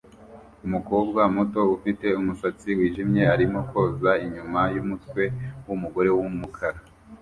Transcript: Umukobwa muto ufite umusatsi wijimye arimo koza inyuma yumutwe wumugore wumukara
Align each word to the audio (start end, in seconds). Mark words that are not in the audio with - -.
Umukobwa 0.65 1.21
muto 1.35 1.61
ufite 1.75 2.07
umusatsi 2.21 2.67
wijimye 2.77 3.23
arimo 3.33 3.59
koza 3.69 4.11
inyuma 4.25 4.61
yumutwe 4.75 5.23
wumugore 5.67 6.09
wumukara 6.17 6.79